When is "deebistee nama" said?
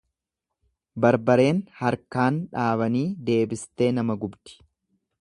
3.31-4.21